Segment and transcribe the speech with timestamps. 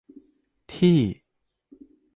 [0.69, 0.99] ที่